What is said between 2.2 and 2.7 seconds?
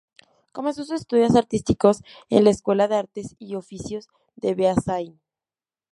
en la